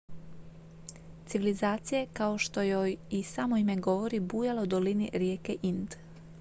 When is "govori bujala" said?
3.75-4.61